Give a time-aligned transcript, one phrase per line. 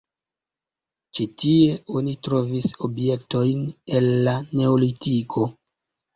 [1.17, 3.63] Ĉi tie oni trovis objektojn
[4.01, 5.47] el la neolitiko.